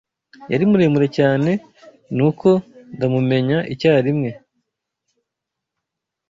Yari 0.51 0.63
muremure 0.69 1.07
cyane, 1.17 1.51
nuko 2.15 2.49
ndamumenya 2.95 3.57
icyarimwe. 3.73 4.31